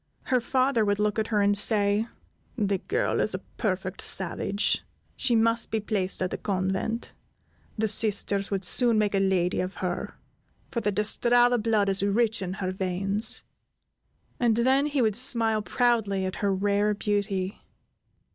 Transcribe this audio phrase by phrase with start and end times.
[0.23, 2.07] Her father would look at her, and say:
[2.57, 4.81] "The girl is a perfect savage;
[5.15, 7.13] she must be placed at a convent;
[7.77, 10.15] the Sisters would soon make a lady of her,
[10.71, 13.43] for the De Strada blood is rich in her veins;"
[14.39, 17.61] and then he would smile proudly at her rare beauty.